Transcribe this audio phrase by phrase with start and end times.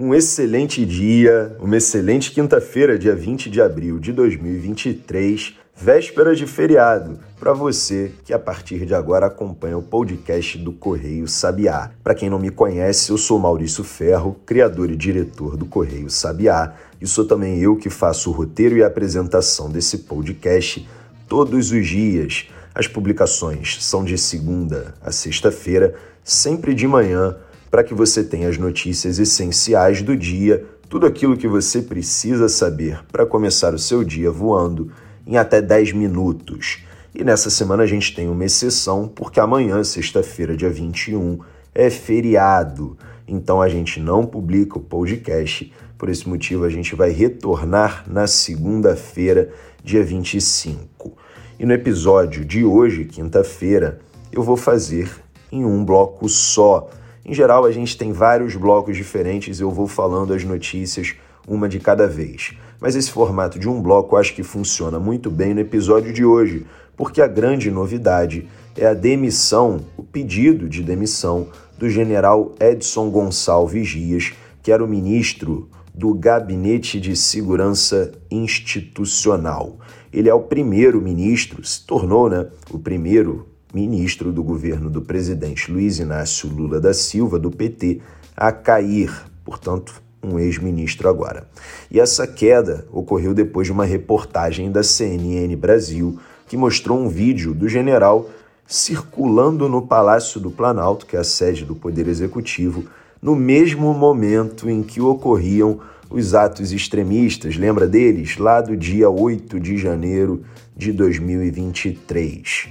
[0.00, 7.18] Um excelente dia, uma excelente quinta-feira, dia 20 de abril de 2023, véspera de feriado,
[7.36, 11.90] para você que a partir de agora acompanha o podcast do Correio Sabiá.
[12.00, 16.74] Para quem não me conhece, eu sou Maurício Ferro, criador e diretor do Correio Sabiá,
[17.00, 20.88] e sou também eu que faço o roteiro e a apresentação desse podcast
[21.26, 22.48] todos os dias.
[22.72, 27.34] As publicações são de segunda a sexta-feira, sempre de manhã
[27.70, 33.04] para que você tenha as notícias essenciais do dia, tudo aquilo que você precisa saber
[33.12, 34.90] para começar o seu dia voando
[35.26, 36.82] em até 10 minutos.
[37.14, 41.40] E nessa semana a gente tem uma exceção, porque amanhã, sexta-feira, dia 21,
[41.74, 42.96] é feriado.
[43.26, 45.72] Então a gente não publica o podcast.
[45.98, 49.50] Por esse motivo, a gente vai retornar na segunda-feira,
[49.82, 51.12] dia 25.
[51.58, 53.98] E no episódio de hoje, quinta-feira,
[54.32, 55.10] eu vou fazer
[55.50, 56.88] em um bloco só.
[57.28, 61.14] Em geral, a gente tem vários blocos diferentes eu vou falando as notícias
[61.46, 62.56] uma de cada vez.
[62.80, 66.64] Mas esse formato de um bloco acho que funciona muito bem no episódio de hoje,
[66.96, 73.88] porque a grande novidade é a demissão, o pedido de demissão do general Edson Gonçalves
[73.88, 79.76] Dias, que era o ministro do Gabinete de Segurança Institucional.
[80.10, 85.70] Ele é o primeiro ministro, se tornou né, o primeiro ministro do governo do presidente
[85.70, 88.00] Luiz Inácio Lula da Silva, do PT,
[88.36, 89.10] a cair,
[89.44, 91.46] portanto, um ex-ministro agora.
[91.90, 97.54] E essa queda ocorreu depois de uma reportagem da CNN Brasil que mostrou um vídeo
[97.54, 98.28] do general
[98.66, 102.84] circulando no Palácio do Planalto, que é a sede do Poder Executivo,
[103.20, 105.80] no mesmo momento em que ocorriam
[106.10, 108.38] os atos extremistas, lembra deles?
[108.38, 110.42] Lá do dia 8 de janeiro
[110.76, 112.68] de 2023.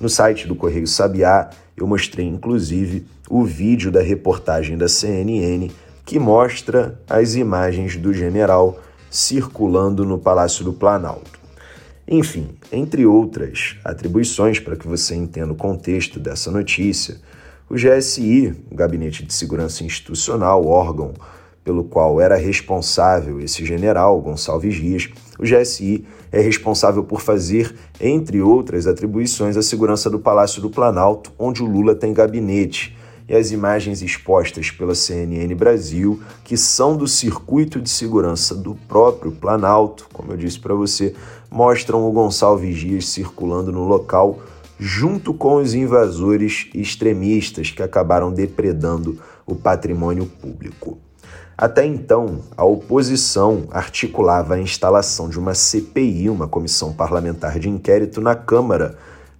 [0.00, 5.70] No site do Correio Sabiá, eu mostrei inclusive o vídeo da reportagem da CNN
[6.04, 8.78] que mostra as imagens do general
[9.10, 11.40] circulando no Palácio do Planalto.
[12.06, 17.16] Enfim, entre outras atribuições para que você entenda o contexto dessa notícia,
[17.68, 21.14] o GSI, o Gabinete de Segurança Institucional, órgão
[21.64, 28.40] pelo qual era responsável esse general, Gonçalves Dias, o GSI é responsável por fazer, entre
[28.40, 32.96] outras atribuições, a segurança do Palácio do Planalto, onde o Lula tem gabinete.
[33.28, 39.32] E as imagens expostas pela CNN Brasil, que são do circuito de segurança do próprio
[39.32, 41.12] Planalto, como eu disse para você,
[41.50, 44.38] mostram o Gonçalves Dias circulando no local
[44.78, 50.98] junto com os invasores extremistas que acabaram depredando o patrimônio público.
[51.58, 58.20] Até então, a oposição articulava a instalação de uma CPI, uma comissão parlamentar de inquérito,
[58.20, 58.98] na Câmara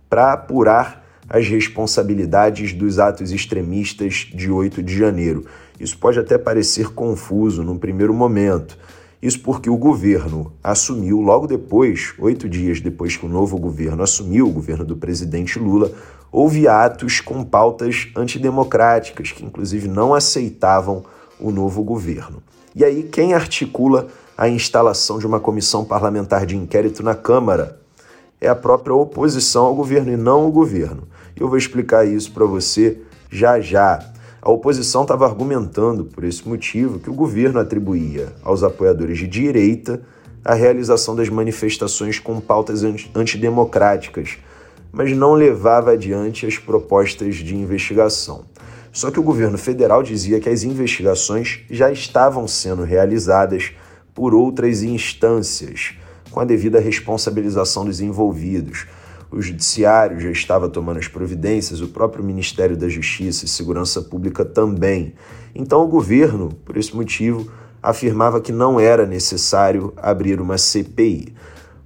[0.08, 5.44] para apurar as responsabilidades dos atos extremistas de 8 de janeiro.
[5.78, 8.78] Isso pode até parecer confuso num primeiro momento.
[9.20, 14.48] Isso porque o governo assumiu, logo depois, oito dias depois que o novo governo assumiu,
[14.48, 15.90] o governo do presidente Lula,
[16.32, 21.04] houve atos com pautas antidemocráticas, que inclusive não aceitavam
[21.40, 22.42] o novo governo.
[22.74, 27.80] E aí, quem articula a instalação de uma comissão parlamentar de inquérito na Câmara?
[28.40, 31.04] É a própria oposição ao governo e não o governo.
[31.38, 33.98] Eu vou explicar isso para você já já.
[34.42, 40.02] A oposição estava argumentando, por esse motivo, que o governo atribuía aos apoiadores de direita
[40.44, 44.38] a realização das manifestações com pautas antidemocráticas,
[44.92, 48.44] mas não levava adiante as propostas de investigação.
[48.96, 53.72] Só que o governo federal dizia que as investigações já estavam sendo realizadas
[54.14, 55.92] por outras instâncias,
[56.30, 58.86] com a devida responsabilização dos envolvidos.
[59.30, 64.46] O judiciário já estava tomando as providências, o próprio Ministério da Justiça e Segurança Pública
[64.46, 65.12] também.
[65.54, 67.52] Então o governo, por esse motivo,
[67.82, 71.34] afirmava que não era necessário abrir uma CPI.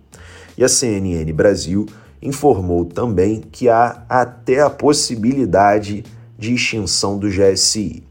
[0.57, 1.85] E a CNN Brasil
[2.21, 6.03] informou também que há até a possibilidade
[6.39, 8.03] de extinção do GSI.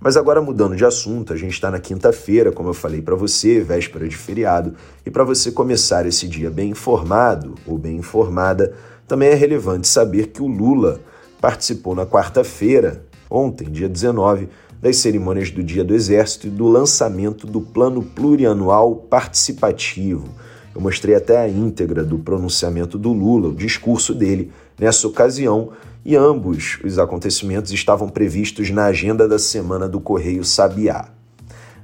[0.00, 3.60] Mas agora mudando de assunto, a gente está na quinta-feira, como eu falei para você,
[3.60, 4.74] véspera de feriado,
[5.04, 8.72] e para você começar esse dia bem informado ou bem informada,
[9.10, 11.00] também é relevante saber que o Lula
[11.40, 14.48] participou na quarta-feira, ontem, dia 19,
[14.80, 20.28] das cerimônias do Dia do Exército e do lançamento do Plano Plurianual Participativo.
[20.72, 25.70] Eu mostrei até a íntegra do pronunciamento do Lula, o discurso dele nessa ocasião,
[26.04, 31.08] e ambos os acontecimentos estavam previstos na agenda da semana do Correio Sabiá.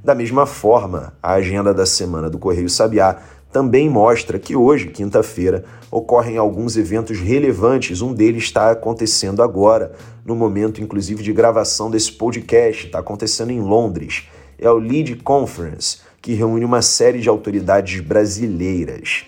[0.05, 3.20] Da mesma forma, a agenda da semana do Correio Sabiá
[3.56, 8.03] também mostra que hoje, quinta-feira, ocorrem alguns eventos relevantes.
[8.03, 9.93] Um deles está acontecendo agora,
[10.26, 14.25] no momento inclusive de gravação desse podcast, está acontecendo em Londres.
[14.58, 19.25] É o Lead Conference, que reúne uma série de autoridades brasileiras.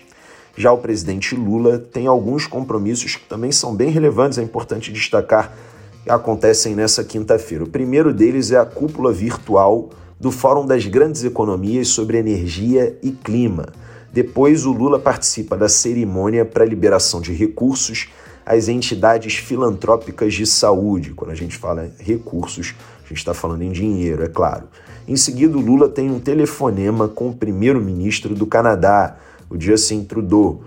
[0.55, 5.57] Já o presidente Lula tem alguns compromissos que também são bem relevantes, é importante destacar,
[6.07, 7.63] acontecem nessa quinta-feira.
[7.63, 9.89] O primeiro deles é a cúpula virtual
[10.19, 13.69] do Fórum das Grandes Economias sobre Energia e Clima.
[14.11, 18.09] Depois, o Lula participa da cerimônia para liberação de recursos
[18.45, 21.13] às entidades filantrópicas de saúde.
[21.13, 22.73] Quando a gente fala recursos,
[23.05, 24.67] a gente está falando em dinheiro, é claro.
[25.07, 29.17] Em seguida, o Lula tem um telefonema com o primeiro-ministro do Canadá,
[29.49, 30.63] o Justin Trudeau.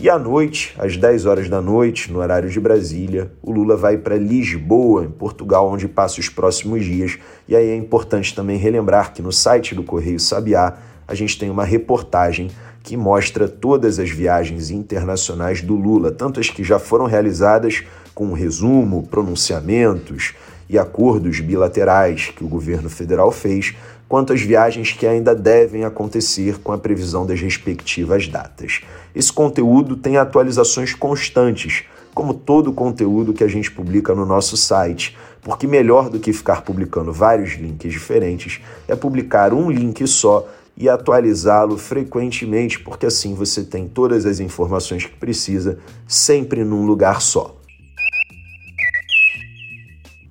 [0.00, 3.96] E à noite, às 10 horas da noite, no horário de Brasília, o Lula vai
[3.96, 7.18] para Lisboa, em Portugal, onde passa os próximos dias.
[7.46, 11.50] E aí é importante também relembrar que no site do Correio Sabiá a gente tem
[11.50, 12.50] uma reportagem
[12.82, 17.84] que mostra todas as viagens internacionais do Lula, tanto as que já foram realizadas
[18.14, 20.34] com um resumo, pronunciamentos
[20.68, 23.74] e acordos bilaterais que o governo federal fez,
[24.08, 28.80] quanto as viagens que ainda devem acontecer com a previsão das respectivas datas.
[29.14, 34.56] Esse conteúdo tem atualizações constantes, como todo o conteúdo que a gente publica no nosso
[34.56, 40.46] site, porque melhor do que ficar publicando vários links diferentes é publicar um link só
[40.76, 47.20] e atualizá-lo frequentemente, porque assim você tem todas as informações que precisa sempre num lugar
[47.20, 47.56] só.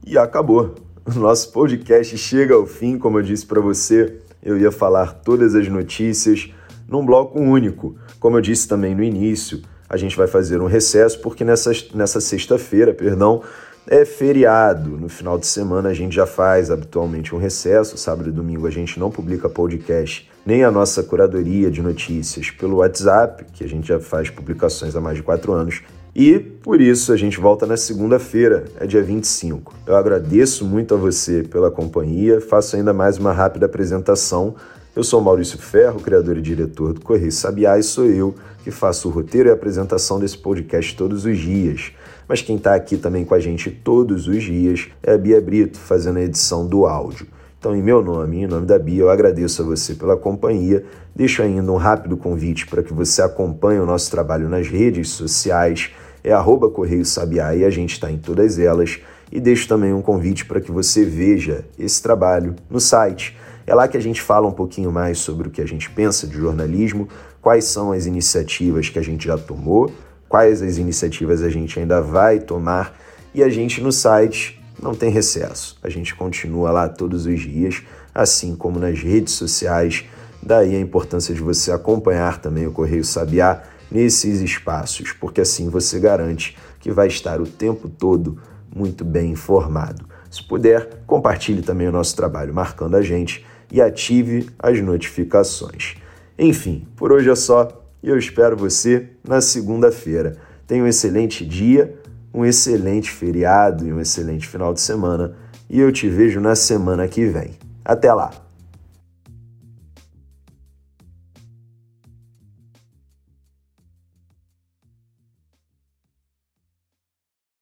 [0.06, 0.76] E acabou.
[1.06, 5.56] O nosso podcast chega ao fim, como eu disse para você, eu ia falar todas
[5.56, 6.52] as notícias
[6.88, 7.96] num bloco único.
[8.20, 12.22] Como eu disse também no início, a gente vai fazer um recesso porque nessa, nessa
[12.22, 13.42] sexta-feira, perdão,
[13.88, 14.92] é feriado.
[14.92, 17.98] No final de semana a gente já faz habitualmente um recesso.
[17.98, 22.78] Sábado e domingo a gente não publica podcast, nem a nossa curadoria de notícias pelo
[22.78, 25.82] WhatsApp, que a gente já faz publicações há mais de quatro anos.
[26.14, 29.74] E por isso a gente volta na segunda-feira, é dia 25.
[29.88, 34.56] Eu agradeço muito a você pela companhia, faço ainda mais uma rápida apresentação.
[34.94, 39.08] Eu sou Maurício Ferro, criador e diretor do Correio Sabiá, e sou eu que faço
[39.08, 41.94] o roteiro e a apresentação desse podcast todos os dias.
[42.28, 45.78] Mas quem está aqui também com a gente todos os dias é a Bia Brito,
[45.78, 47.28] fazendo a edição do áudio.
[47.62, 50.84] Então, em meu nome em nome da Bia, eu agradeço a você pela companhia.
[51.16, 55.92] Deixo ainda um rápido convite para que você acompanhe o nosso trabalho nas redes sociais.
[56.24, 59.00] É arroba Correio Sabiá e a gente está em todas elas.
[59.32, 63.38] E deixo também um convite para que você veja esse trabalho no site.
[63.68, 66.26] É lá que a gente fala um pouquinho mais sobre o que a gente pensa
[66.26, 67.08] de jornalismo,
[67.42, 69.92] quais são as iniciativas que a gente já tomou,
[70.32, 72.98] quais as iniciativas a gente ainda vai tomar.
[73.36, 75.78] E a gente no site não tem recesso.
[75.84, 77.84] A gente continua lá todos os dias,
[78.16, 80.06] assim como nas redes sociais.
[80.42, 83.62] Daí a importância de você acompanhar também o Correio Sabiá
[83.92, 88.40] nesses espaços, porque assim você garante que vai estar o tempo todo
[88.74, 90.06] muito bem informado.
[90.30, 95.96] Se puder, compartilhe também o nosso trabalho marcando a gente e ative as notificações.
[96.40, 100.38] Enfim, por hoje é só e eu espero você na segunda-feira.
[100.68, 102.00] Tenha um excelente dia
[102.34, 105.36] um excelente feriado e um excelente final de semana
[105.70, 107.52] e eu te vejo na semana que vem.
[107.84, 108.51] Até lá!